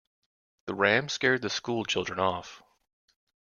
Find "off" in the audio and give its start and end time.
2.17-2.63